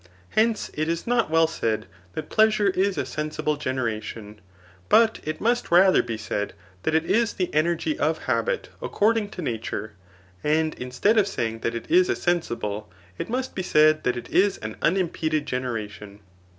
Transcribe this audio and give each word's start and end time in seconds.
Hence, 0.29 0.71
it 0.73 0.89
is 0.89 1.05
not 1.05 1.31
wdl 1.31 1.45
said^ 1.45 1.83
that 2.15 2.31
pleasure 2.31 2.71
is 2.71 2.97
a 2.97 3.05
sensible 3.05 3.55
gaieration; 3.55 4.39
but 4.89 5.19
it 5.23 5.39
must 5.39 5.69
rather 5.69 6.01
be 6.01 6.17
said 6.17 6.53
that 6.81 6.95
it 6.95 7.05
is 7.05 7.33
the 7.33 7.53
energy 7.53 7.99
of 7.99 8.23
habit 8.23 8.69
according 8.81 9.29
to 9.29 9.43
nature; 9.43 9.93
and 10.43 10.73
instead 10.79 11.19
of 11.19 11.27
saying 11.27 11.59
that 11.59 11.75
it 11.75 11.85
is 11.91 12.09
a 12.09 12.15
sensible, 12.15 12.91
it 13.19 13.29
must 13.29 13.53
be 13.53 13.61
said 13.61 14.03
that 14.03 14.17
it 14.17 14.27
is 14.31 14.57
an 14.57 14.75
unimpeded 14.81 15.45
generation. 15.45 16.21